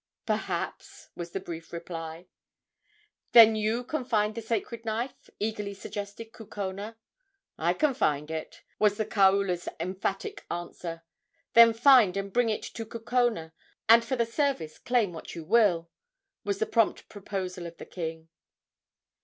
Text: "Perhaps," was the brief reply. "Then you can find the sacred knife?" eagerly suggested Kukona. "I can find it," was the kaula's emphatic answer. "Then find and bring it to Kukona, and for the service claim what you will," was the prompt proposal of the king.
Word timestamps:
"Perhaps," 0.25 1.09
was 1.15 1.29
the 1.29 1.39
brief 1.39 1.71
reply. 1.71 2.25
"Then 3.33 3.55
you 3.55 3.83
can 3.83 4.03
find 4.03 4.33
the 4.33 4.41
sacred 4.41 4.83
knife?" 4.83 5.29
eagerly 5.39 5.75
suggested 5.75 6.31
Kukona. 6.31 6.97
"I 7.59 7.75
can 7.75 7.93
find 7.93 8.31
it," 8.31 8.63
was 8.79 8.97
the 8.97 9.05
kaula's 9.05 9.69
emphatic 9.79 10.43
answer. 10.49 11.03
"Then 11.53 11.73
find 11.73 12.17
and 12.17 12.33
bring 12.33 12.49
it 12.49 12.63
to 12.63 12.83
Kukona, 12.83 13.53
and 13.87 14.03
for 14.03 14.15
the 14.15 14.25
service 14.25 14.79
claim 14.79 15.13
what 15.13 15.35
you 15.35 15.43
will," 15.43 15.91
was 16.43 16.57
the 16.57 16.65
prompt 16.65 17.07
proposal 17.07 17.67
of 17.67 17.77
the 17.77 17.85
king. 17.85 18.29